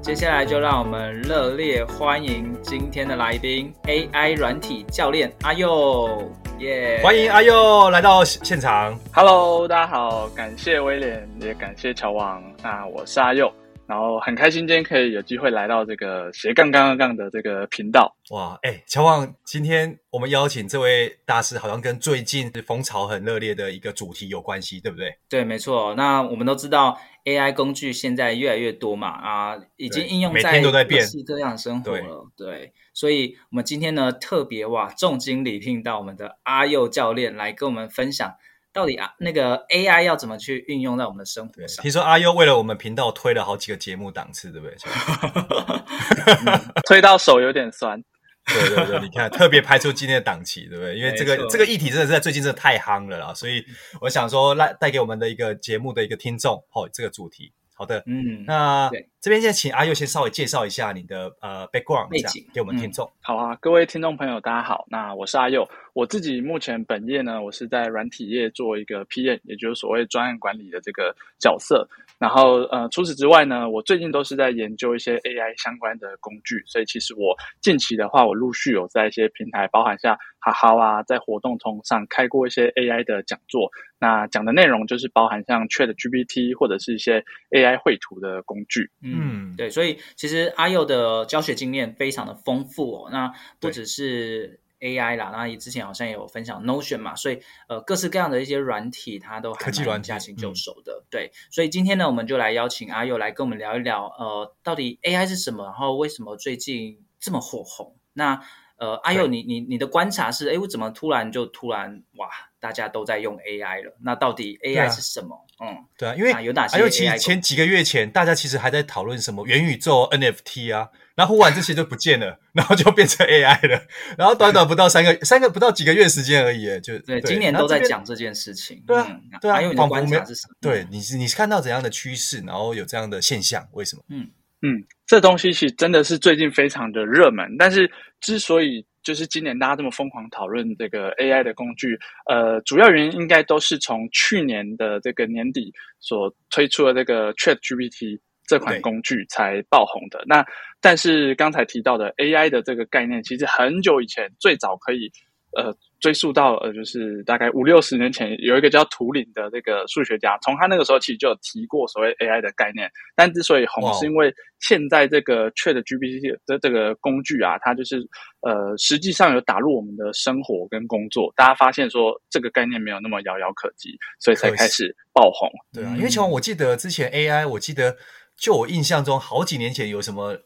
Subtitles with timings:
[0.00, 7.00] 接下来就让我们热烈欢迎今天的来宾 AI 软体教练阿佑，耶！
[7.02, 8.98] 欢迎阿佑来到现场。
[9.12, 12.42] Hello，大家好，感谢威廉，也感谢乔王。
[12.62, 13.52] 那我是阿佑。
[13.88, 18.14] 然后很开心今天可以有机会来到这个斜杠杠杠杠的这个频道。
[18.30, 25.16] 哇，哎，乔旺，今天我们邀请这位大师，好像跟最近风潮很热烈的一个主题有关系，对不对？
[25.26, 25.94] 对，没错。
[25.94, 32.26] 那我们都知道 AI 工具现在越来越多嘛，啊，已经应用在各式各样的生活了。
[32.36, 38.34] 对，对，所以我们今天呢特别哇重金礼聘到我们的阿佑教练来跟我们分享。
[38.78, 41.82] 到底啊，那个 AI 要怎么去运用在我们的生活上？
[41.82, 44.76] 听说阿优为了我们频道推了好几个节目档次，对不对？
[46.46, 48.00] 嗯、推到手有点酸。
[48.46, 50.96] 对对对，你看，特别拍出今天的档期，对不对？
[50.96, 53.64] 因为这个这个议题真的是在最近真的太夯了啦，所以
[54.00, 57.52] 我想说，来带给我们的一个节目的一个听众，哦，这个主题。
[57.78, 58.90] 好的，嗯，那
[59.20, 63.06] 这边先请阿佑先稍微介绍一下你的呃 background 背景给我们听众。
[63.06, 63.14] 嗯。
[63.22, 71.88] 好啊，各位听众朋友，大家好，那我是阿佑，我自己目前本业呢，我是在软体业做一个 PM，也就是所谓专案管理的这个角色。
[72.18, 80.18] 然后呃，除此之外呢，我最近都是在研究一些 AI 相关的工具，所以其实我近期的话，我陆续有在一些平台，包含像
[80.52, 83.70] 哈哈啊，在活动通上开过一些 AI 的讲座。
[83.98, 88.90] 那讲的内容就是包含像 ChatGPT 或者是一些 AI 绘图的工具。
[89.02, 93.10] 嗯，对，所以其实阿佑的教学经验非常的丰富哦。
[93.10, 101.02] 那不只是 AI 啦，那也之前好像也有分享 Notion 嘛，所以呃，各式各样的一些软体，他都还蛮驾轻就熟的。
[101.10, 107.96] 对，所以今天呢，我们就来邀请阿佑来跟我们聊一聊，呃，到底 AI 是什么，然后为什么最近这么火红？
[108.12, 108.40] 那
[108.78, 112.28] 呃，阿佑，你你你的观察是，哎，我怎么突然就突然哇，
[112.60, 113.96] 大家都在用 AI 了？
[114.00, 115.44] 那到底 AI 是什么？
[115.60, 116.76] 嗯，对啊，因为有哪些？
[116.76, 123.82] 阿佑其实前几个月前，大家其实还在讨论什么元宇宙 NFT 啊，然后忽然这些就不见了， 然后就变成 AI 了，
[124.16, 128.80] 然后短短不到三个三个不到几个月时间而已，就对，今年都在讲这件事情。
[128.86, 130.54] 对啊，对啊，阿佑，你的观察是什么？
[130.60, 133.66] 对，你是你是看到怎样的趋势，然后有这样的现象？
[133.72, 134.02] 为什么？
[134.10, 134.30] 嗯
[134.60, 141.98] 嗯，这东西其实真的是最近非常的热门，但是之所以就是今年大家这么疯狂讨论这个 AI 的工具，
[142.28, 150.24] 呃，主要原因应该都是从去年的这个年底所推出的这个 ChatGPT 这款工具才爆红的。
[150.26, 150.44] 那
[150.80, 155.10] 但是刚才提到的 AI 的这个概念，其实很久以前最早可以
[155.56, 155.76] 呃。
[156.00, 162.90] 追溯到呃，就是大概五六十年前，有一个叫图灵的这个数学家，从他那个时候其实就有提过所谓 AI 的概念。
[163.16, 167.96] 但之所以红，是因为现在这个 ChatGPT 的这个工具啊，它就是
[168.42, 175.50] 呃，实际上有打入我们的生活跟工作，大家发现说这个概念没有那么遥遥可及，所以才开始爆红。
[175.72, 177.96] 对啊，因为从我记得之前 AI，我记得
[178.36, 180.36] 就我印象中好几年前有什么。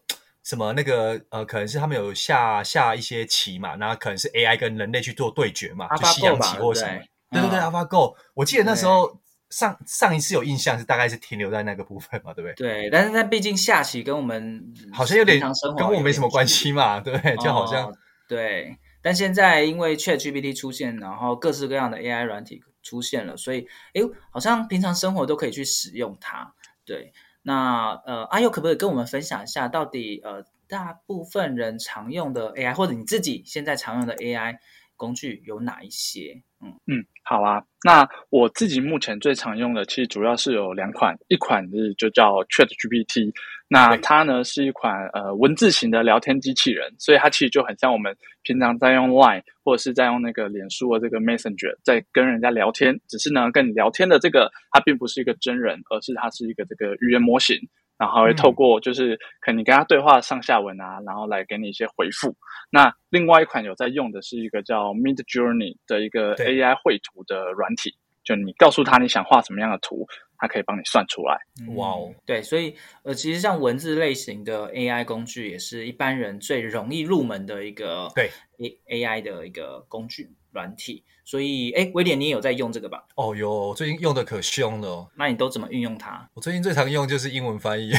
[0.43, 7.01] 什么那个呃，可能是他们有下下一些棋嘛，那可能是 AI 跟人类去做对决嘛，就西洋棋或什么，
[7.31, 8.15] 对对对，AlphaGo。
[8.35, 12.55] 我记得那时候上上一次有印象是大概是停留在那个部分嘛，对不对？
[12.55, 14.63] 对，但是那毕竟下棋跟我们
[14.93, 15.41] 好像有点
[15.79, 17.93] 跟我没什么关系嘛，对，就好像
[18.29, 18.77] 对。
[19.05, 26.55] 但现在因为 ChatGPT 出现，然后各式各样的 AI 软体出现了，所以哎，好像平常生活都可以去使用它，
[26.85, 27.13] 对。
[27.43, 34.57] 那呃，阿佑可不可以跟我们分享一下，到底呃，大部分人常用的 AI，或者你自己现在常用的 AI
[35.03, 36.41] 工具有哪一些？
[36.61, 37.61] 嗯嗯，好啊。
[37.85, 43.33] 那我自己目前最常用的，其实主要是有两款，一款是就叫 ChatGPT，
[43.67, 57.57] 那它呢是一款呃文字型的聊天机器人，所以它其实就很像我们平常在用 Line 或者是在用那个脸书的这个 Messenger 在跟人家聊天，只是呢跟你聊天的这个它并不是一个真人，而是它是一个这个语言模型，
[57.99, 62.35] 然后会透过就是可能你跟他对话上下文啊，然后来给你一些回复。
[62.71, 67.95] 那另外一款有在用的是一个叫 Midjourney 的一个 AI 绘图的软体，
[68.25, 70.07] 就你告诉他你想画什么样的图。
[70.45, 71.39] 它可以帮你算出来，
[71.77, 72.13] 哇哦！
[72.27, 72.75] 对，所以
[73.05, 78.29] 呃，其实像文字类型的 AI 工具，也是一般人最容易入门的一个对
[78.59, 81.05] A AI 的一个工具软体。
[81.25, 83.05] 所以，哎，威廉，你也有在用这个吧？
[83.17, 85.09] 哦，有，最近用的可凶了哦。
[85.17, 86.29] 那你都怎么运用它？
[86.35, 87.93] 我最近最常用就是英文翻译。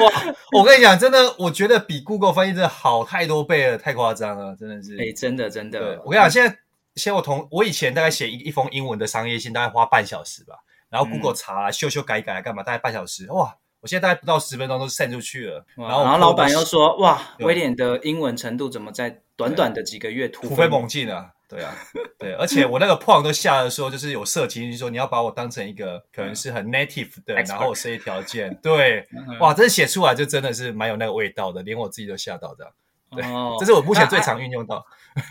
[0.00, 4.96] 哇，我跟你讲，真的，我觉得比 Google 翻译真的好太多倍了，太夸张了，真的是。
[4.96, 6.00] 哎，真的，真的。
[6.04, 6.58] 我跟你讲，现在。
[6.96, 10.54] 先我同我以前大概写一一封英文的商业信，大概花半小时吧。
[10.88, 13.28] 然后 Google 查、嗯、修修改改干嘛，大概半小时。
[13.32, 13.56] 哇！
[13.80, 15.66] 我现在大概不到十分钟都 send 出去了。
[15.74, 21.74] 然后，然后老板又说：“哇，威廉的英文程度怎么在短短的几个月突飞猛进啊？”对啊，
[22.18, 28.52] 对，而且我那个 prompt 都下的时候，就是有设计，就是说你要把我当成一个可能是很 native 的，嗯、然后设计条件。
[28.62, 29.06] 对，
[29.38, 32.72] 哇，这写出来就真的是蛮有那个味道的，连我自己都吓到这样。
[33.10, 34.84] 对，哦、这是我目前最常运用到。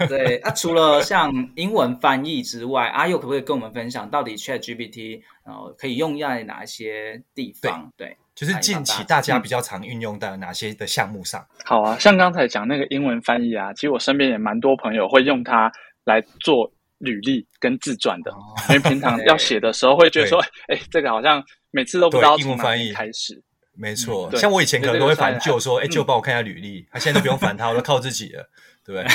[0.07, 7.91] 对，那、啊、除了像英文翻译之外，阿佑可不可以跟我们分享，到底 ChatGPT 然后可以用在哪一些地方？
[7.97, 11.45] 对，对就是近期大家比较常运用到哪些的项目上？
[11.65, 15.71] 好啊，像刚才讲那个英文翻译啊，其实我身边也蛮多朋友会用它
[16.03, 18.37] 来做履历跟自传的，哦、
[18.69, 23.41] 因为平常要写的时候会觉得说，哎，这个好像每次都不知道从哪里开始。
[23.75, 28.47] 没错，嗯、像我以前可能都会烦舅说：“哎、嗯，舅帮我看一下履历。”他现在都不用烦他，我都靠自己了，
[28.85, 29.09] 对不对？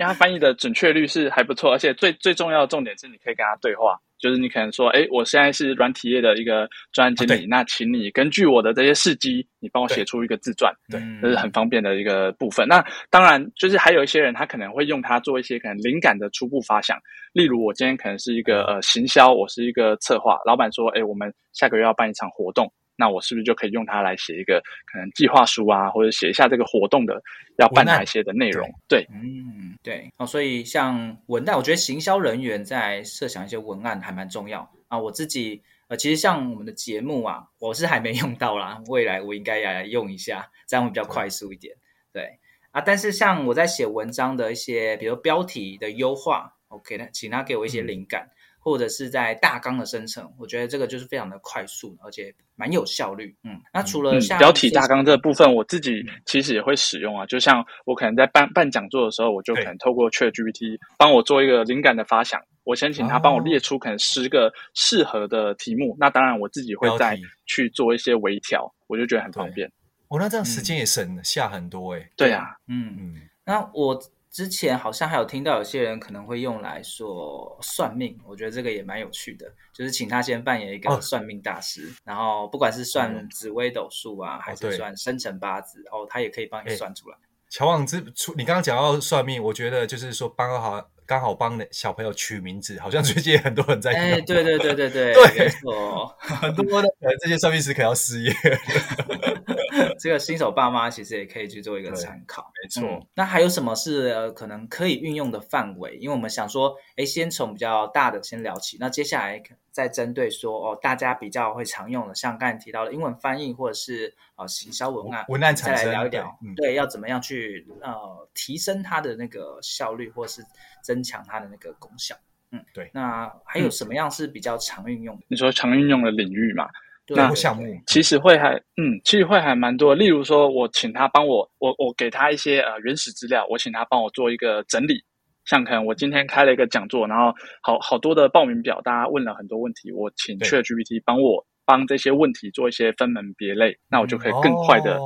[0.00, 3.98] 因为他翻译的准确率是还不错，而且最最重要的重点是，你可以跟他对话。
[4.18, 12.66] 就是你可能说，哎，我现在是软体业的一个专案经理，啊、那请你根据我的这些事迹，你帮我写出一个自传，对，这是很方便的一个部分。
[12.68, 16.98] 那当然，就是还有一些人，他可能会用它做一些可能灵感的初步发想。
[17.32, 22.70] 例如，我今天可能是一个呃行销，我是一个策划，老板说，哎，我们下个月要办一场活动。
[23.00, 27.20] 那我是不是就可以用它来写一个可能计划书啊，或者写一下这个活动的
[27.56, 28.68] 要办哪些的内容？
[28.86, 34.98] 对，对嗯，对哦，所以像文案，我觉得行销人员在设想一些文案还蛮重要啊。
[34.98, 41.74] 我自己呃，其实像我们的节目啊，我是还没用到啦，未来我应该也来用一下，这样会比较快速一点。
[42.12, 42.38] 对，对
[42.72, 48.22] 啊，但是像我在写文章的一些，比如标题的优化，OK，那请他给我一些灵感。
[48.26, 53.34] 嗯或者是在大纲的生成，我觉得这个就是非常的快速，而且蛮有效率。
[53.42, 57.24] 嗯，那除了像、嗯、标题大纲这部分，我自己其实也会使用啊。
[57.24, 62.38] 就像我可能在办办讲座的时候，我就可能透过 ChatGPT 帮我做一个灵感的发想。
[62.64, 69.72] 我先请他帮我列出可能十个适合的题目，哦、那当然我自己会再去做一些微调，我就觉得很方便。
[70.08, 72.10] 我、哦、那这样时间也省下很多哎、欸。
[72.14, 73.14] 对啊，嗯嗯，
[73.46, 73.98] 那我。
[74.30, 87.16] 之前好像还有听到有些人可能会用来说算命，我觉得这个也蛮有趣的，就是请他先扮演一个算命大师，哦、然后不管是算紫微斗数啊，哦、还是算生辰八字，哦，他也可以帮你算出来。
[87.48, 93.90] 乔王之出，你刚刚讲到算命，我觉得就是说帮好刚好帮小朋友取名字，好像最近很多人在。
[93.90, 96.88] 哎，对对对对对，对， 没错，很多的
[97.20, 98.32] 这些算命师可能要失业。
[99.98, 103.06] 这个新手爸妈其实也可以去做一个参考，没错、嗯。
[103.14, 105.96] 那还有什么是呃可能可以运用的范围？
[105.96, 120.42] 因为我们想说，哎，先从比较大的先聊起，那接下来再针对说哦，大家比较会常用的，像刚才提到的英文翻译或者是呃行销文案，文案产生，再来聊一聊，对，对，要怎么样去呃提升它的那个效率，或者是
[120.82, 122.16] 增强它的那个功效？
[122.52, 122.90] 嗯，对。
[122.92, 125.22] 那还有什么样是比较常运用的？
[125.28, 126.68] 你说常运用的领域嘛？
[127.16, 129.94] 那项目其实会还嗯，其实会还蛮多。
[129.94, 135.02] 例如说，我请他帮我，我我给他一些呃原始资料，我请他帮我做一个整理。
[135.44, 144.98] 像可能我今天开了一个讲座，然后好好多的报名表，大家问了很多问题，我请 ChatGPT 帮我帮这些问题做一些分门别类，那我就可以更快的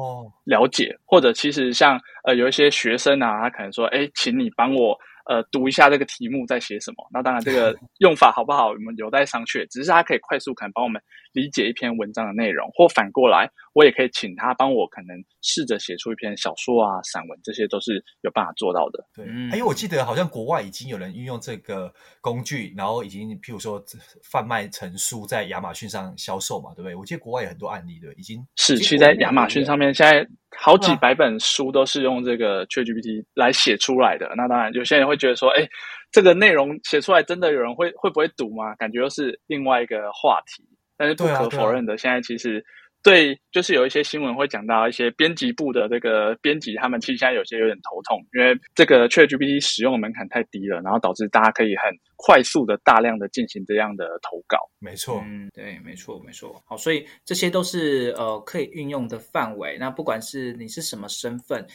[0.45, 0.89] 了解。
[0.89, 4.99] 哦、或者其实像呃有一些学生啊，他可能说，哎，请你帮我。
[5.27, 6.97] 呃，读一下这个题目在写什么？
[7.11, 9.67] 那当然，这个 用法好不好，我们有待商榷。
[9.71, 11.01] 只是它可以快速可能帮我们
[11.35, 19.05] 理解一篇文章的内容，或反过来，我也可以请他帮我可能试着写出一篇小说啊、散文，这些都是有办法做到的。
[19.15, 23.85] 对，因为我记得好像国外已经有人运用这个工具，然后已经譬如说
[24.23, 26.95] 贩卖成书在亚马逊上销售嘛，对不对？
[26.95, 30.27] 我记得国外有很多案例，对，已经是其实在亚马逊上面现在。
[30.57, 34.33] 好几百本书都是用这个 ChatGPT 来写出来的。
[34.37, 35.69] 那当然，有些人会觉得说，哎，
[36.13, 38.73] 这个内容写出来真的有人会会不会读吗？
[38.77, 40.63] 感觉又是另外一个话题。
[40.97, 42.65] 但是不可否认的，现在其实。
[43.05, 54.59] 对，就是有一些新闻会讲到一些编辑部的这个编辑，他们其实现在有些有点头痛，因为这个 ChatGPT 使用的门槛太低了，然后导致大家可以很快速的、大量的进行这样的投稿。
[54.79, 56.63] 没错，嗯，对，没错，没错。
[56.67, 59.77] 好，所以这些都是呃可以运用的范围。
[59.79, 61.67] 那不管是你是什么身份，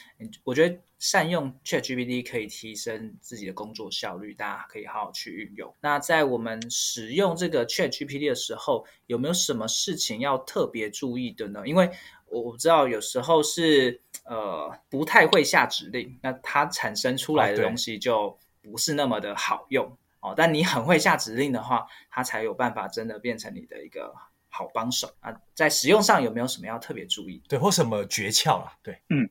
[0.44, 0.78] 我觉得。
[1.02, 5.74] 善用 ChatGPT 可以提升自己的工作效率，大家可以好好去运用。
[5.80, 11.66] 那在我们使用这个 ChatGPT 的时候，有没有什么事情要特别注意的呢？
[11.66, 11.90] 因为
[12.26, 20.34] 我知道有时候是呃不太会下指令，那它产生出来的东西就不是那么的好用哦，哦。
[20.36, 24.14] 但你很会下指令的话，它才有办法真的变成你的一个
[24.50, 25.34] 好帮手啊。
[25.54, 27.42] 在使用上有没有什么要特别注意？
[27.48, 28.74] 对，或什么诀窍啊？
[28.84, 29.30] 对，嗯。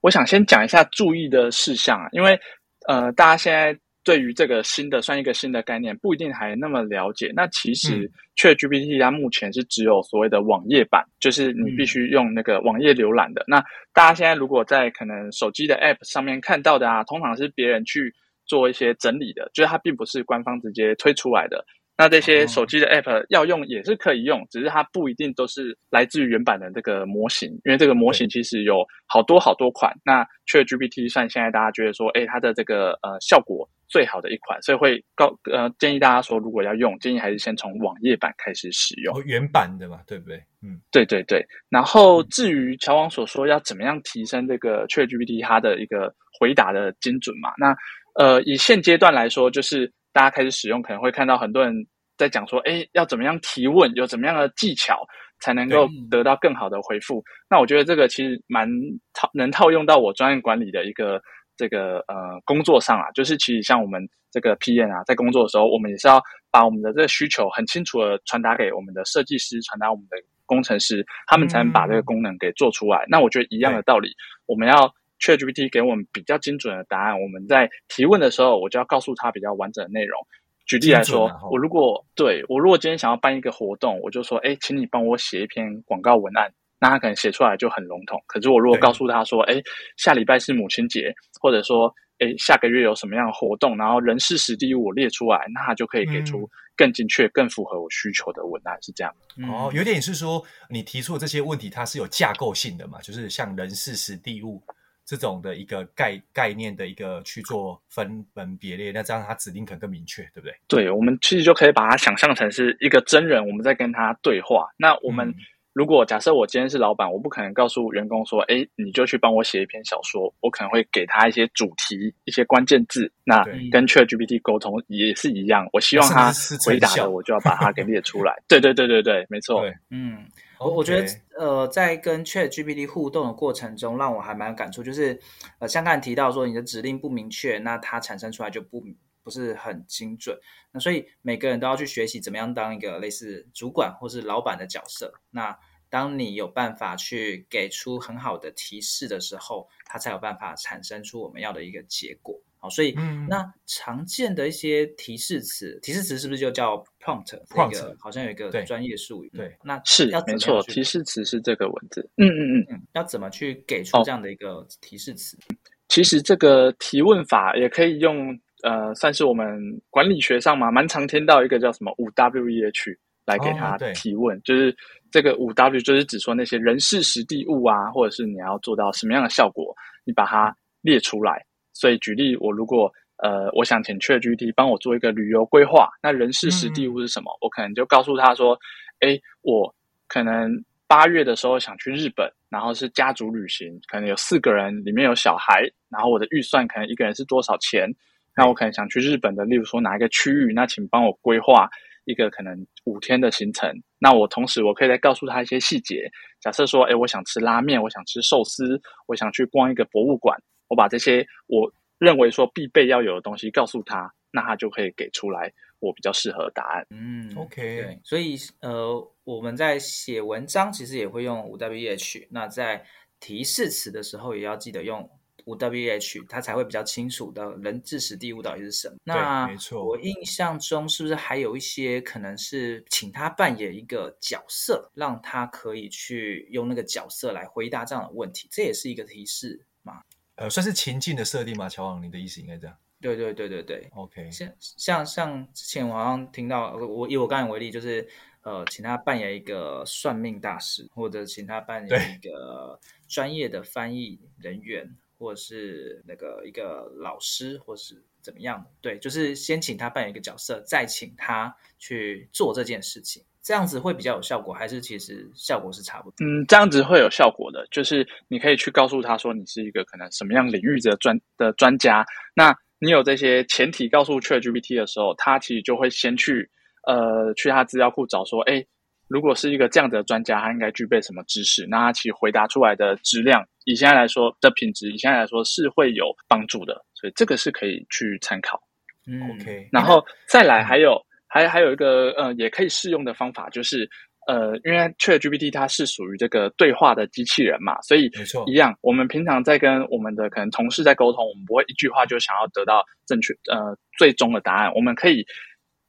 [0.00, 2.38] 我想先讲一下注意的事项啊，因为
[2.86, 7.32] 呃，大家现在对于这个新的算一个新的概念，不一定还那么了解。
[7.34, 13.44] 那其实 ChatGPT 它目前是只有所谓的网页版，就是你必须用那个网页浏览的。
[13.48, 13.60] 那
[13.92, 18.14] 大家现在如果在可能手机的 App 上面看到的啊，通常是别人去
[18.48, 21.64] 做一些整理的，就是它并不是官方直接推出来的。
[22.00, 29.92] 那这些手机的 App 要用也是可以用，只是它不一定都是来自于原版的这个模型，因为这个模型其实有好多好多款。
[30.04, 39.12] 那 ChatGPT 算现在大家觉得说，哎，它的这个呃效果最好的一款，所以会告呃建议大家说，如果要用，建议还是先从网页版开始使用。
[39.16, 40.36] 哦，原版的嘛，对不对？
[40.62, 41.44] 嗯，对对对。
[41.68, 47.74] 然后至于乔王所说要怎么样提升这个 ChatGPT 它的一个回答的精准嘛，那
[48.18, 49.90] 呃以现阶段来说，就是。
[50.10, 51.72] 大家开始使用，可能会看到很多人
[52.16, 53.92] 在讲说：“哎，要怎么样提问？
[53.94, 55.06] 有怎么样的技巧
[55.38, 58.68] 才能够得到更好的回复？”那我觉得这个其实蛮
[59.12, 61.22] 套，能套用到我专业管理的一个
[61.56, 63.04] 这个呃工作上啊。
[63.12, 66.20] 就是其实像我们这个 PM 啊，在工作的时候，我们也是要
[66.50, 73.04] 把我们的这个需求很清楚的传达给我们的设计师，传达我们的工程师，他们才能把这个功能给做出来。
[73.04, 74.10] 嗯、那我觉得一样的道理，
[74.46, 74.92] 我们要。
[75.20, 80.18] ChatGPT 给我们比较精准的答案，我们在提问的时候，我就要告诉他比较完整的内容。
[80.66, 86.52] 举例来说，啊、我如果对我如果今天想要办一个活动，我就说，哎，请你帮我写一篇广告文案。
[86.80, 88.22] 那他可能写出来就很笼统。
[88.28, 89.60] 可是我如果告诉他说，哎，
[89.96, 99.12] 下礼拜是母亲节，或者说，哎，下个月有什么样的活动，然后人事实地物我列出来，那他就可以给出更精确、嗯、更符合我需求的文案，是这样。
[99.50, 103.00] 哦，有点是说，你提出的这些问题，它是有架构性的嘛？
[103.00, 104.62] 就是像人事实地物。
[105.08, 110.54] 这种的一个概概念的一个去做分门别类，那这样它指令可能更明确，对不对？
[110.68, 114.68] 对，我们其实就可以把它想象成是一个真人，我们在跟他对话。
[114.76, 115.34] 那我们
[115.78, 123.08] 如果假设我今天是老板，我不可能告诉员工说：“哎，你就去帮我写一篇小说。”我可能会给他一些主题、一些关键字。
[123.22, 126.32] 那跟 ChatGPT 沟通也是一样，我希望他
[126.66, 128.34] 回答的，我就要把它给列出来。
[128.48, 129.62] 对对对对对，没错。
[129.90, 130.26] 嗯。
[130.58, 131.08] 我我觉得，
[131.38, 135.16] 呃，在跟 ChatGPT 互动的过程中，让我还蛮有感触，就是，
[135.60, 138.82] 呃，像刚才提到说，你的指令不明确，那它产生出来就不
[139.22, 140.36] 不是很精准。
[140.72, 145.12] 那所以每个人都要去学习怎么样当一个类似主管或是老板的角色。
[145.30, 145.56] 那
[145.90, 152.38] 当你有办法去给出很好的提示的时候，它才有办法产生出我们要的一个结果。
[152.60, 157.40] 好，所以、嗯、那常见的一些提示词，提示词是不是就叫 prompt？
[157.54, 159.30] 那个好像有一个专业术语。
[159.32, 162.10] 对，那是要没错，提示词是这个文字。
[162.16, 165.36] 嗯嗯嗯，要怎么去给出这样的一个提示词？
[165.36, 165.54] 哦、
[165.86, 174.74] 其实这个提问法也可以用，呃，算是我们管理学上嘛，蛮常听到一个叫什么五 W E H 来给他提问，哦、就是
[175.10, 181.44] 这个五 W 就是指说那些人事实地物啊，或者是你要做到什么样的效果，你把它列出来。
[181.74, 182.90] 所以举例，我如果
[183.22, 187.30] 呃，我想请 ChatGPT 帮我做一个旅游规划，那人事实地物是什么？
[187.32, 188.58] 嗯、我可能就告诉他说，
[189.00, 189.74] 哎，我
[190.06, 190.50] 可能
[190.86, 197.86] 八月的时候想去日本，然后是家族旅行，可能有四个人，里面有小孩，然后我的预算可能一个人是多少钱？
[198.34, 200.52] 那我可能想去日本的，例如说哪一个区域？
[200.54, 201.68] 那请帮我规划
[202.08, 203.70] 一个可能五天的行程。
[203.98, 206.10] 那我同时我可以再告诉他一些细节，
[206.40, 210.36] 假设说，哎，我想吃拉面，我想吃寿司，我想去逛一个博物馆。
[210.68, 216.86] 我把这些我认为说必备要有的东西告诉他，那他就可以给出来我比较适合的答案。
[216.90, 217.82] 嗯，OK。
[217.82, 222.26] 对，所以呃，我们在写文章其实也会用五 W E H。
[222.30, 222.84] 那在
[223.20, 225.08] 提示词的时候，也要记得用
[225.48, 228.96] 五 W E H，他才会比较清楚的人事时地物到底是什么。
[229.04, 229.82] 那没错。
[229.82, 238.46] 我印象中是不是还有一些可能是请他扮演一个角色，让他可以去用那个角色来回答这样的问题？
[238.50, 240.02] 这也是一个提示嘛？
[240.34, 241.66] 呃，算是情境的设定吗？
[241.66, 242.76] 乔王，你的意思应该这样？
[243.00, 243.88] 对对对对对。
[243.94, 248.06] OK，像像像之前我好像听到，我以我刚才为例，就是
[248.42, 252.78] 呃，请他扮演一个算命大师，或者请他扮演一个
[253.08, 258.64] 专业的翻译人员，或者是那个一个老师，或是怎么样？
[258.80, 263.22] 对，就是先请他扮演一个角色，再请他去做这件事情。
[263.40, 266.16] 这样子会比较有效果，还是其实效果是差不多？
[266.26, 272.04] 嗯，这样子会有效果的，就是你可以去告诉他说，你是一个可能什么样领域的专的专家。
[272.34, 276.50] 那你有这些前提告诉 ChatGPT 的时候，他其实就会先去
[276.86, 278.66] 呃去他资料库找说，哎，
[279.08, 281.66] 如果是一个这样子的专家，他应该具备什么知识？
[281.66, 286.84] 那他其实回答出来的质量，以现在来说的品质，以现在来说是会有帮助的。
[286.94, 288.60] 所以这个是可以去参考。
[289.06, 289.68] 嗯，OK。
[289.72, 291.00] 然后再来还有。
[291.30, 293.86] 还还有一个呃，也可以适用的方法，就是
[294.26, 305.22] 呃，因为 ChatGPT 它是属于这个对话的机器人嘛，所以没错，一样，我们平常在跟我们的可能同事在沟通，我们不会一句话就想要得到正确呃最终的答案，我们可以。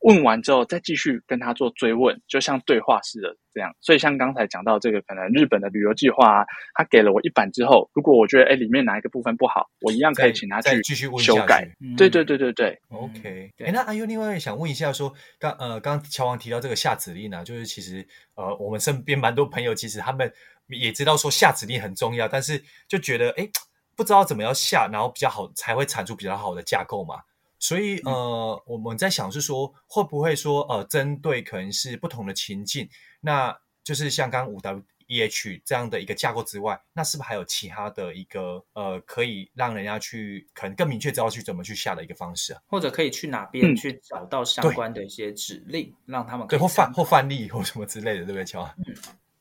[0.01, 3.75] 问完之后，再继续跟他做追问，就像对话似的这样。
[3.82, 11.70] 所以像刚才讲到这个，可能日本的旅游计划啊，他给了我一版之后，如果我觉得哎里面哪一个部分不好，我一样可以请他去继续问修改。
[11.82, 13.51] 嗯、对对对对对，OK。
[13.58, 20.32] 对哎，那阿优另外想问一下说，说刚呃刚乔王提到这个下指令呢、啊，就是其实呃我们身边蛮多朋友其实他们
[20.68, 23.50] 也知道说下指令很重要，但是就觉得哎
[23.98, 27.15] 不知道怎么样下，然后比较好才会产出比较好的架构嘛。
[27.60, 32.89] 所以，呃，我们在想是说，会不会说，呃，针对可能是不同的情境，
[33.20, 42.62] 那就是像刚刚五 W E H 这样的一个架构之外，那是不是还有其他的一个，呃，可以让人家去可能更明确知道去怎么去下的一个方式啊？
[42.68, 48.63] 或者可以去哪边去找到相关的一些指令，嗯、让他们可以对或范或范例或什么之类的，对不对，乔？
[48.78, 48.96] 嗯，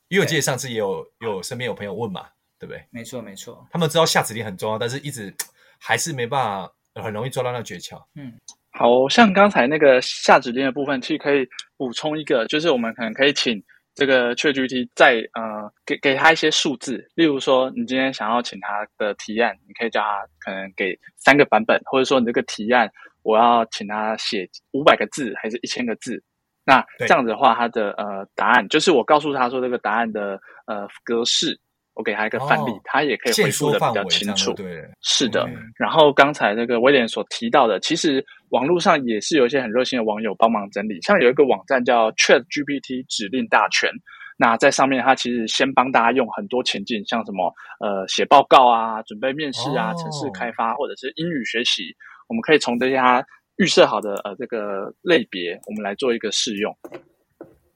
[0.08, 2.26] 因为我记得上次也有有身边有朋友问嘛，
[2.58, 2.82] 对不对？
[2.90, 5.32] 没错，没错，他们知道下指令很重要，但是一直
[5.78, 6.74] 还是没办法。
[6.94, 8.02] 很容易抓到那诀窍。
[8.14, 8.32] 嗯，
[8.72, 13.62] 好像刚才那个下指令的部分，其实可以补充一个，就是我们可能可以请
[13.94, 22.90] 这个 ChatGPT 再呃给给他一些数字，例如说你今天想要请他的提案，你可以叫他可能给三个版本，或者说你这个提案
[23.22, 26.22] 我要请他写五百个字还是一千个字，
[26.64, 31.58] 那这样子的话，他的呃答案就是我告诉他说这个答案的呃格式。
[31.98, 34.52] 我给他一个范例，他、哦、也可以回复的比较清楚。
[34.52, 35.50] 对，是的。
[35.76, 41.00] 然后刚才那个威廉所提到的，其实网络上也是有一些很热心的网友帮忙整理。
[41.02, 43.90] 像有一个网站叫 ChatGPT 指令大全，
[44.36, 51.92] 那在上面他其实先帮大家用很多情境，像什么呃写报告啊、准备面试啊、程式、哦、开发或者是英语学习，
[52.28, 56.72] 我们可以从这些他预设好的呃这个类别，我们来做一个试用。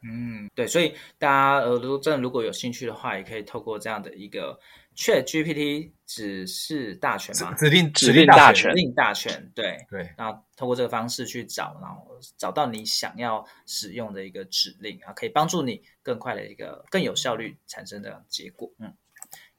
[0.04, 4.58] 嗯，对，所以大家呃，如果真的如果有兴趣的话，也可以透过这样的一个
[4.96, 18.72] ChatGPT 指示大全嘛，指令指令大全，指令大全，对对，然后透过这个方式去找，然后找到你想要使用的一个指令啊，可以帮助你更快的一个更有效率产生的结果。
[18.78, 18.92] 嗯，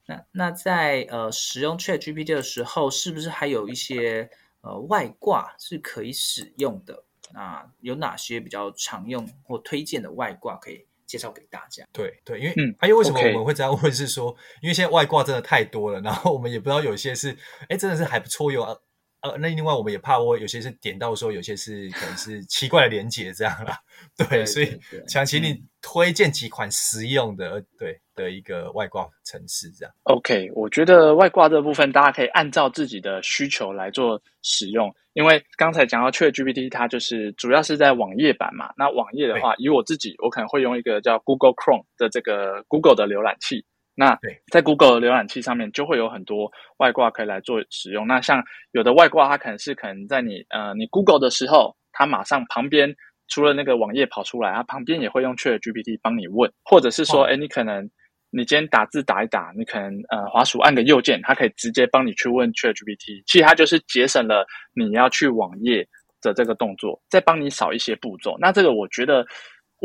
[0.06, 4.30] 那那在呃使用 ChatGPT 的时候，是不是还有一些
[4.60, 7.06] 呃外挂是可以使用的？
[7.34, 11.86] 那有哪些比较常用或推荐的外挂可以介绍给大家？
[11.94, 13.92] 对对，因为嗯，还有为什么我们会这样问？
[13.92, 17.38] 是说，因为现在外挂真的太多了，然后我们也不知道有些是，
[17.70, 18.76] 哎，真的是还不错用啊。
[19.22, 23.78] 呃，那另外我们也怕我有些是点到说，有些是可能是 奇怪的连接这样啦。
[24.18, 29.96] 对，对所以想请你推荐几款实用的，嗯、对的一个外挂程式这样。
[30.04, 38.74] OK，我觉得外挂这部分大家可以按照自己的需求来做使用，因为刚才讲到 ChatGPT 它就是主要是在网页版嘛。
[38.78, 43.66] 那网页的话，以我自己，我可能会用一个叫 Google Chrome 的这个 Google 的浏览器。
[43.96, 44.18] 那
[44.52, 48.08] 在 Google 的浏览器上面就会有很多外挂可以来做使用。
[48.08, 52.96] 那像有的外挂，它可能是可能在你呃你 Google 的时候，它马上旁边
[53.28, 57.88] 除了那个网页跑出来，它旁边也会用 ChatGPT 帮你问，或者是说，哎，你可能
[58.34, 63.24] 你今天打字打一打，你可能呃滑鼠按个右键，它可以直接帮你去问 ChatGPT。
[63.28, 65.88] 其实它就是节省了你要去网页
[66.22, 68.36] 的这个动作，再帮你少一些步骤。
[68.40, 69.26] 那这个我觉得。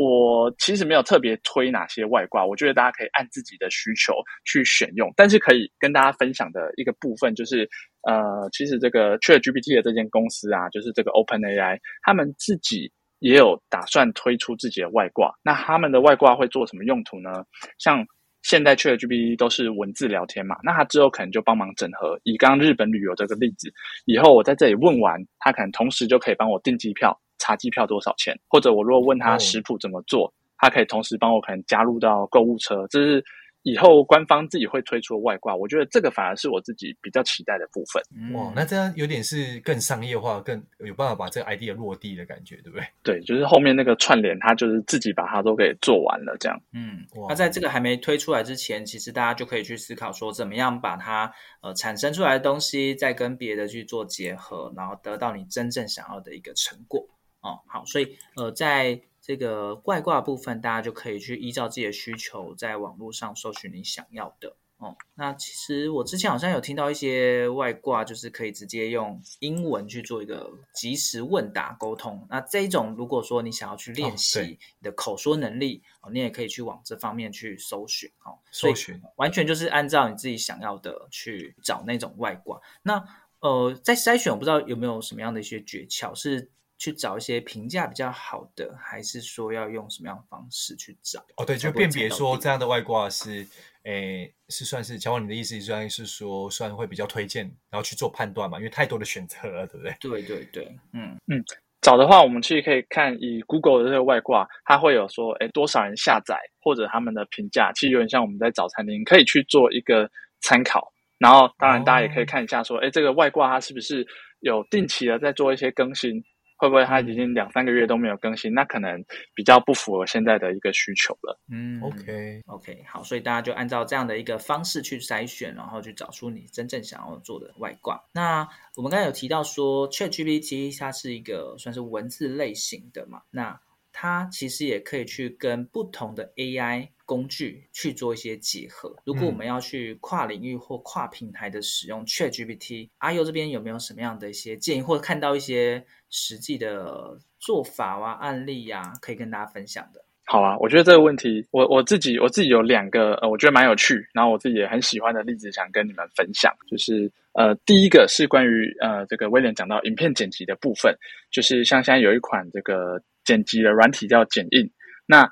[0.01, 4.13] 我其实没有特别推哪些外挂，我觉得大家可以按自己的需求
[4.45, 5.11] 去选用。
[5.13, 7.69] 但是可以跟大家分享的一个部分就是，
[8.07, 15.33] 呃，其实这个 ChatGPT 的这间公司啊，就是这个 OpenAI，他们自己也有打算推出自己的外挂。
[15.43, 17.43] 那他们的外挂会做什么用途呢？
[17.77, 18.05] 像
[18.41, 22.19] 现在 ChatGPT 都是文字聊天嘛，那他之后可能就帮忙整合。
[22.23, 23.71] 以刚刚日本旅游这个例子，
[24.05, 27.19] 以后我在这里问完，他可能同时就可以帮我订机票。
[27.41, 28.37] 查机票多少钱？
[28.49, 32.85] 或者我如果问他食谱怎么做，他可以同时帮我可能加入到购物车。
[32.89, 33.23] 这是
[33.63, 38.01] 以后官方自己会推出的外挂，我觉得这个反而是我自己比较期待的部分。
[38.33, 42.87] 哇，那这样有点是更商业化，更有办法把这个 idea 落地的感觉，对不对？
[43.03, 46.59] 对，就是后面那个串联，它就是自己把它都给做完了，这样。
[46.73, 57.05] 嗯，那在这个还没推出来之前，其实大家就可以去思考说，怎么样把它呃产生出来的东西，再跟别的去做结合，然后得到你真正想要的一个成果。
[57.41, 64.55] 哦，好，所以呃，在这个外挂部分，大家就可以去依照自己的需求，在网络上搜寻你想要的。
[64.77, 72.25] 哦，那其实我之前好像有听到一些外挂，就是可以直接用英文去做一个即时问答沟通。
[72.27, 78.09] 那这一种，如果说你想要去练习你的口说能力，哦，你也可以去往这方面去搜寻。
[78.23, 82.59] 哦，搜寻完全就是按照你自己想要的去找那种外挂。
[82.81, 83.05] 那
[83.41, 86.49] 呃，在筛选，我不知道有没有什么样的一些诀窍是。
[86.79, 91.19] 去找一些评价比较好的，还是说要用什么样的方式去找？
[91.35, 93.45] 哦，对，就辨别说这样的外挂是，
[93.83, 98.57] 诶，是算是乔王，你的意思算是说算会比较推荐，然后去做判断嘛？
[98.57, 99.93] 因为太多的选择了，对不对？
[99.99, 101.43] 对对对，嗯嗯，
[101.81, 110.93] 找的话，我们其实可以看以 Google 的这个外挂，它会有说，诶，多少人下载或者他们的评价，其实有点像我们在找餐厅，可以去做一个参考。
[111.17, 114.07] 然后，当然大家也可以看一下说，诶、哦，这个外挂它是不是
[114.39, 116.23] 有定期的在做一些更新？
[116.59, 118.53] 会不会它已经两三个月都没有更新？
[118.53, 121.39] 那可能比较不符合现在的一个需求了。
[121.49, 128.03] 嗯，OK OK，好，所以大家就按照这样的一个方式去筛选，然后去找出你真正想要做的外挂。
[128.13, 128.45] 那
[128.75, 133.21] 我们刚才有提到说，ChatGPT 它是一个算是文字类型的嘛？
[133.31, 133.59] 那
[133.91, 138.95] 它其实也可以去跟不同的 AI 工具去做一些结合。
[139.03, 150.03] 如果我们要去跨领域或跨平台的使用 ChatGPT，阿佑这边有没有什么样的一些建议，或者看到一些实际的做法啊、案例呀、啊，可以跟大家分享的？
[150.25, 156.53] 好啊，我觉得这个问题，我我自己我自己有两个呃，我觉得蛮有趣，然后我自己也很喜欢的例子，想跟你们分享。
[156.67, 160.95] 就是呃，第一个是关于呃，这个威廉讲到影片剪辑的部分，
[161.31, 164.69] 就是像现在有一款这个剪辑的软体叫剪映，
[165.07, 165.27] 那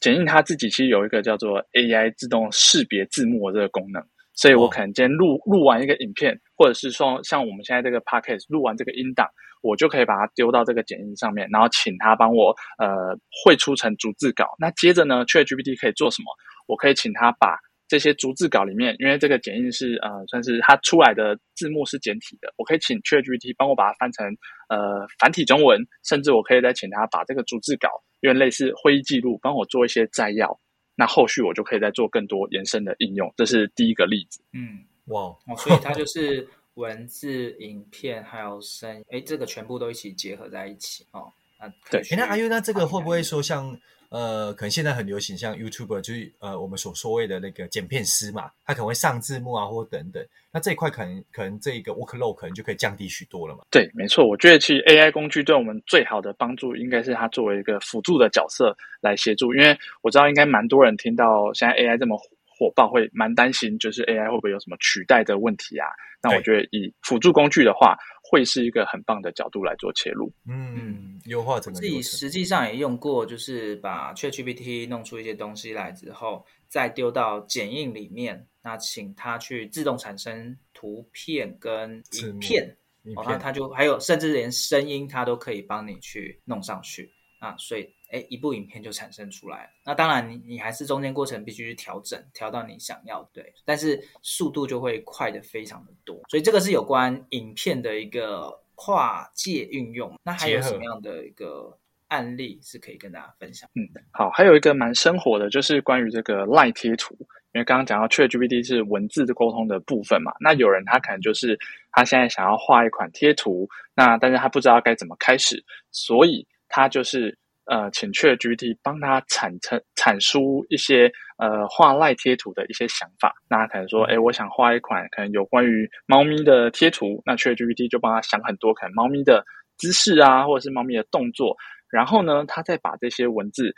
[0.00, 4.02] 剪映它自己其实有一个叫做 AI 自动识别字幕这个功能，
[4.38, 9.28] 所以我可能今天录录完一个影片，或者是说像我们现在这个 podcast 录完这个音档。
[9.60, 14.46] 我就可以把它丢到这个剪映上面，然后请他帮我呃绘出成逐字稿。
[14.56, 16.26] 那接着呢，ChatGPT 可以做什么？
[16.68, 24.24] 我可以请他把这些逐字稿里面，因为这个剪映是呃算是它出来的字幕是简体的，我可以请 ChatGPT 帮我把它翻成
[24.68, 27.88] 呃繁体中文，甚至我可以再请他把这个逐字稿，
[28.20, 30.56] 因为类似会议记录，帮我做一些摘要。
[30.98, 33.32] 那后续我就可以再做更多延伸的应用。
[33.38, 34.42] 这是第一个例子。
[34.52, 36.46] 嗯，哇，哦，所以它就是。
[36.78, 41.28] 文字、影片还有声，哎，这个全部都一起结合在一起哦。
[41.58, 43.76] 啊，对，那阿优，那这个会不会说像
[44.10, 50.24] 呃，可能现在很流行，像 YouTuber 就是呃，我们所所谓的那个剪片师嘛，他可能会上字幕啊，或等等。
[50.50, 53.64] 那这一块可能可能这一个 workload 可能就可以降低许多了嘛？
[53.70, 54.26] 对，没错。
[54.26, 59.54] 我觉得其实 AI 工具对我们最好的帮助，应该是它作为一个辅助的角色来协助。
[59.54, 62.24] 因为我知道应该蛮多人听到现在 AI 这么火
[62.58, 65.86] 火爆，会蛮担心，就是 AI 会不会有什么取代的问题啊？
[66.20, 67.96] 那我觉得以辅助工具的话，
[68.28, 70.32] 会是一个很棒的角度来做切入。
[70.48, 71.78] 嗯，优化整个。
[71.78, 82.76] 自己实际上也用过，就是把 ChatGPT 弄出一些东西来之后，再丢到剪映里面，那请它去自动产生图片跟影片，
[83.14, 87.88] 然后它就还有甚至连声音它都可以帮你去弄上去啊，所以。
[88.10, 89.70] 哎，一部影片就产生出来了。
[89.84, 96.18] 那当然你，你你还是中间过程必须去调整，调到你想要对，但是速度就会快的非常的多。
[96.28, 100.18] 所以这个是有关影片的一个跨界运用。
[100.22, 103.68] 那还有什么样的一个案例是可以跟大家分享？
[103.74, 107.14] 嗯，好，还有一个蛮生活的，就是关于这个 LINE 贴图。
[107.52, 111.58] 因为刚刚讲到 ChatGPT 是文字的沟通的部分嘛，那有人他可能就是
[111.90, 117.36] 他现在想要画一款贴图，那但是他不知道该怎么开始，所以他就是。
[117.68, 123.34] 呃，请 ChatGPT 帮他产成产出一些呃画赖贴图的一些想法。
[123.48, 127.22] 那他可能说，哎，我想画一款可能有关于猫咪的贴图。
[127.26, 129.44] 那 ChatGPT 就帮他想很多可能猫咪的
[129.76, 131.54] 姿势啊，或者是猫咪的动作。
[131.90, 133.68] 然后呢，他再把这些文字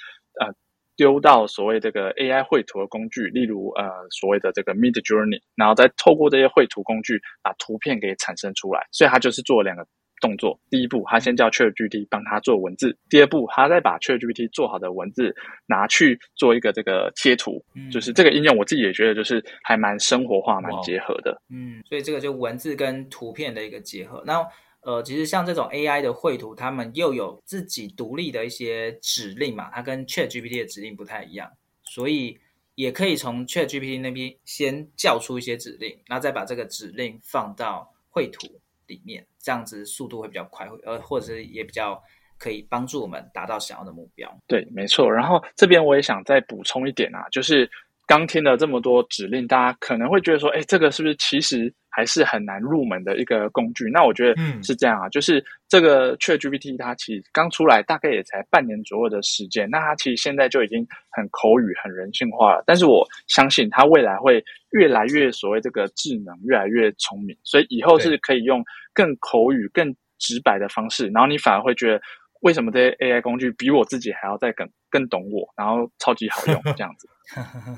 [0.41, 0.55] 呃
[0.97, 8.87] 丢到所谓这个 AI 绘图的工具，例如呃所谓的这个 Midjourney，然后再透过这些绘图工具把图片给产生出来。
[8.93, 9.85] 所以他就是做两个。
[10.21, 15.35] 动作第一步，他先叫 ChatGPT 帮他做文字；第二步，他再把 ChatGPT 做好的文字
[15.67, 17.65] 拿去做一个这个贴图。
[17.75, 21.41] 嗯，就是这个应用，我自己也觉得就是还蛮生活化、蛮结合的。
[21.49, 24.23] 嗯，所以这个就文字跟图片的一个结合。
[24.27, 24.47] 那
[24.83, 31.51] 呃，其实像这种 AI 的绘图，他们又有自己独立的一些指令嘛，它跟 ChatGPT 的指令不太一样，
[31.85, 32.39] 所以。
[32.77, 38.47] 也可以从 ChatGPT 那边先叫出一些指令，然后再把这个指令放到绘图
[38.91, 41.99] 里面，这样子速度会比较快，呃，或者是也比较
[42.39, 44.31] 可以帮助我们达到想要的目标。
[44.47, 45.11] 对，没错。
[45.11, 47.71] 然后这边我也想再补充一点啊，就是。
[48.07, 53.91] 刚听了这么多指令，大家可能会觉得说，哎，这个是不是其实还是很难入门的一个工具？
[53.93, 62.65] 那我觉得是这样啊，嗯、就是这个 ChatGPT 它其实刚出来，大概也才半年左右的时间，那它其实现在就已经很口语、很人性化了。
[62.67, 72.01] 但是我相信它未来会越来越所谓这个智能，越来越聪明，所以以后是可以用更口语、更直白的方式，然后你反而会觉得，
[72.41, 77.09] 为什么这些 AI 工具比我自己还要再更更懂我，然后超级好用 这样子。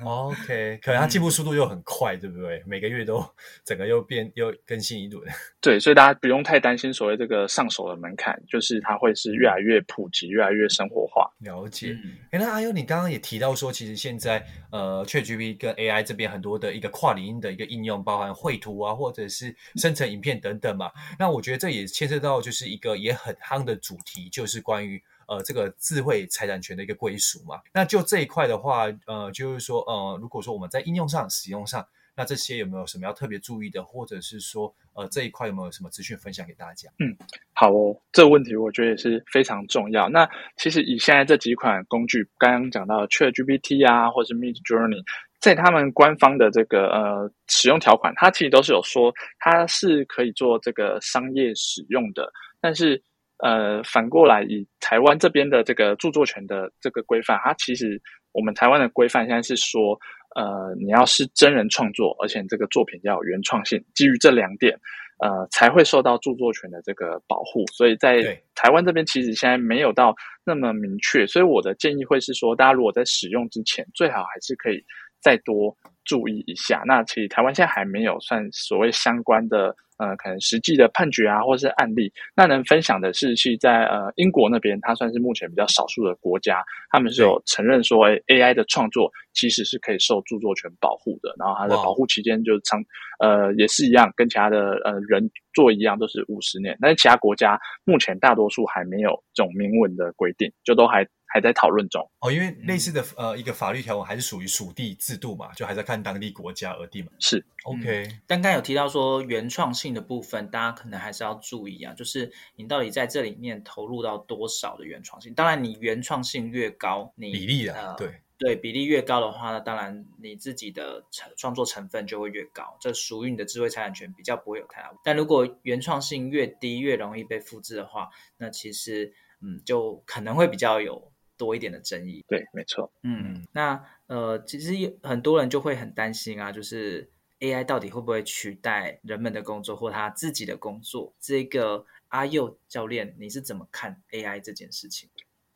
[0.03, 2.63] OK，可能它进步速度又很快，对不对？
[2.67, 3.23] 每个月都
[3.67, 5.23] 整个又变又更新一轮。
[5.61, 11.31] 对，所以大家不用太担心所谓这个上手的门槛，就是它会是越来越普及，越来越生活化。
[11.41, 11.93] 了解。
[12.31, 20.91] 哎、嗯，那阿优，你刚刚也提到说，其实现在呃，ChatGPT 跟 AI 这边很多的一个跨领域的一个应用，包含绘图啊，或者是生成影片等等嘛。
[21.19, 25.03] 那我觉得这也牵涉到就是一个也很夯的主题，就是关于。
[25.33, 36.91] 呃，这个智慧财产权的一个归属嘛，那就这一块的话，呃，就是说，呃，如果说我们在应用上、使用上，那这些有没有什么要特别注意的，或者是说，呃，这一块有没有什么资讯分享给大家？
[36.99, 37.17] 嗯，
[37.55, 40.07] 好哦，这个问题我觉得也是非常重要。
[40.11, 45.03] 那其实以现在这几款工具，刚刚讲到 ChatGPT 啊，或者是 Midjourney，
[45.41, 53.03] 在他们官方的这个呃使用条款，它其实都是有说它是可以做这个商业使用的，但是。
[53.43, 58.01] 呃，反过来以台湾这边的这个著作权的这个规范，它其实
[58.31, 59.99] 我们台湾的规范现在是说，
[60.37, 64.79] 呃，你要是真人创作，而且这个作品要有原创性，基于这两点，
[65.19, 67.67] 呃，才会受到著作权的这个保护。
[67.73, 68.23] 所以在
[68.55, 74.81] 台湾这边其实现在没有到那么明确，所以我的建议会是说，大家如果在使用之前，最好还是可以
[75.21, 76.83] 再多注意一下。
[76.87, 79.75] 那其实台湾现在还没有算所谓相关的。
[79.99, 86.61] 呃，可能实际的判决啊，或是案例，那能分享的是，是在呃英国那边，它算是目前比较少数的国家，
[86.91, 92.83] 他们是有承认说，AI 的创作其实是可以受著作权保护的，然后它的保护期间就是长，
[93.21, 101.07] 呃，也是一样，跟其他的呃人做一样，都是五十年，但是其他国家目前大多数还没有这种明文的规定，就都还。
[101.33, 107.13] 还在讨论中哦，因为类似的呃一个法律条文还是属于属地制度嘛，就还在看当地国家而定嘛。
[107.19, 115.33] 是 OK，嗯，但刚有提到说原创性的部分，大家可能还是要注意啊，就是你到底在这里面投入到多少的原创性？
[115.33, 124.93] 当然，你原创性越高，你比例啊，呃、对对，比例越高的话，呢当然你自己的成创作成分就会越高，这属于你的智慧财产权比较不会有太大。
[125.03, 131.12] 但如果原创性越低，越容易被复制的话，那其实嗯，就可能会比较有。
[131.43, 141.13] 多一点的争议，对，没错，嗯，那呃，其实有很多人就会很担心啊，就是 AI 到底会不会取代人们的工作或他自己的工作？
[141.19, 145.09] 这个阿佑教练，你是怎么看 AI 这件事情？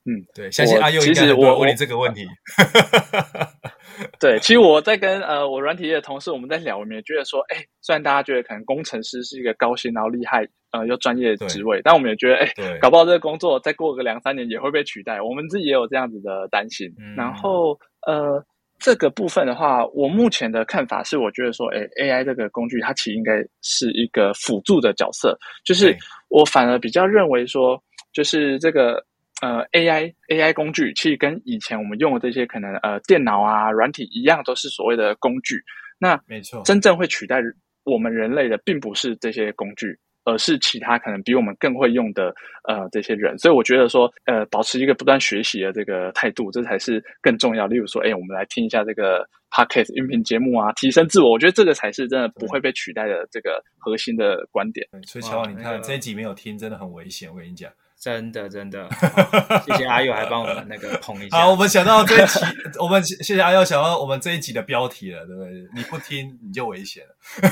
[0.07, 2.27] 嗯，对，相信阿佑应该我问你这个问题。
[4.19, 16.93] 对，其实我在跟呃我软体业的同事我们在聊，我们也觉得说，哎，虽然大家觉得可能工程师是一个高薪然后厉害呃又专业的职位，但我们也觉得，哎，搞不好这个工作再过个两三年也会被取代，我们自己也有这样子的担心。
[16.99, 18.45] 嗯、然后呃
[18.79, 25.97] 这个部分的话，我目前的看法是，我觉得说，哎，AI 这个工具它其实应该是一个辅助的角色，就是
[26.29, 29.05] 我反而比较认为说，就是这个。
[29.43, 35.63] 呃，AI AI 工具其实跟以前我们用的这些可能呃电脑啊软体一样，都是所谓的工具。
[35.99, 37.37] 那没错，真正会取代
[37.85, 39.95] 我们人类的，并不是这些工具，
[40.27, 42.35] 而是其他可能比我们更会用的
[42.69, 43.39] 呃这些人。
[43.39, 47.67] 所以我觉得说，呃，保持一个不断学习的这个态度，这才是更重要。
[47.67, 51.31] 例如说，哎，我们来听一下这个 Podcast 音频节目啊，提升自我。
[51.31, 54.87] 我觉得这个才是真的不会被取代的这个核心的观点。
[55.07, 57.31] 所以乔王，你看这一集没有听，真的很危险。
[57.31, 57.73] 我跟你讲。
[57.99, 58.87] 真的真的，
[59.67, 61.39] 谢谢阿佑还帮我们那个捧一下。
[61.39, 62.41] 好，我们想到这一集，
[62.79, 65.51] 我们谢谢阿佑想到我们这一集的标题了，对不对？
[65.75, 67.17] 你不听你就危险了，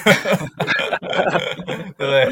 [1.97, 2.29] 对不对？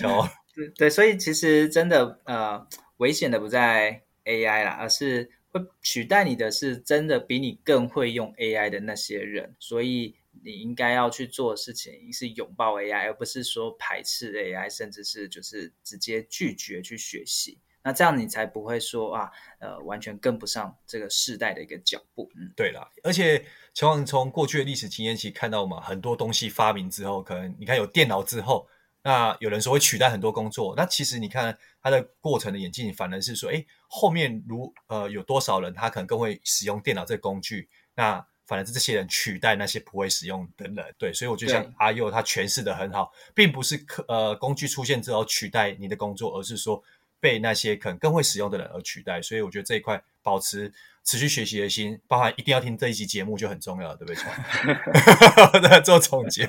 [0.00, 2.66] 巧， 对对，所以其实真的呃，
[2.98, 10.16] 危险的不在 AI 啦，而是会取代你的是真的比你更会用 AI 的那些人，所以。
[10.42, 17.58] 你应该要去做的事情是拥抱 AI，而不是说排斥 AI，甚至是就是直接拒绝去学习。
[17.82, 22.30] 那这样你才不会说啊，呃，完全跟不上这个世代的一个脚步。
[22.36, 28.66] 嗯，对啦，而且乔王从过去的历史经验其实看到嘛，很多东西发明之后，可能你看有电脑之后，
[29.02, 38.24] 那有人说会取代很多工作，那其实你看它的过程的演进，反而是说，哎，后面如呃有多少人他可能更会使用电脑这个工具，那。
[38.46, 40.84] 反而是这些人取代那些不会使用的人。
[40.98, 46.82] 对，所以我觉得像阿佑他诠释的很好，并不是科呃工具出现之后取代你的工作，而是说
[47.20, 49.22] 被那些可能更会使用的人而取代。
[49.22, 55.68] 所以我觉得这一块保持持续学习的心，包含一定要听这一集节目就很重要，对不对？
[55.68, 56.44] 在 做总结，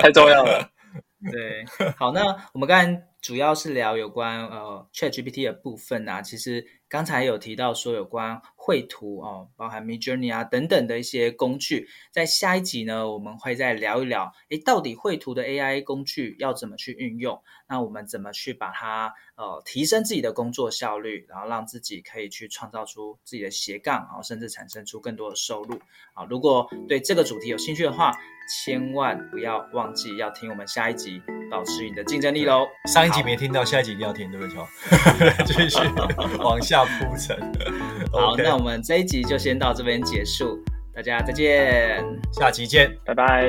[0.00, 0.70] 太重要了。
[1.20, 1.64] 对，
[1.96, 17.42] 好，那我们刚才主要是聊有关呃 ChatGPT 的部分啊，其实刚才有提到说有关绘图哦，包含 Midjourney 啊等等的一些工具，在下一集呢，我们会再聊一聊，诶，到底绘图的 AI 工具要怎么去运用？
[17.68, 25.78] 那我们怎么去把它呃提升自己的工作效率，然后让自己可以去创造出自己的斜杠，然后甚至产生出更多的收入
[26.14, 26.24] 啊？
[26.30, 28.12] 如果对这个主题有兴趣的话，
[28.64, 32.66] 千万不要忘记要听我们下一集，保持你的竞争力喽！
[32.86, 35.44] 上一集没听到，下一集一定要听，对不对？
[35.44, 35.80] 继续
[36.38, 37.36] 往下铺陈。
[38.12, 40.62] 好那我们这一集就先到这边结束，
[40.94, 43.48] 大家再见，下集见，拜拜，